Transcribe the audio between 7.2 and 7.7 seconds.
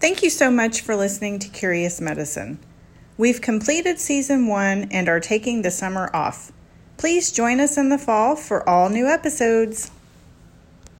join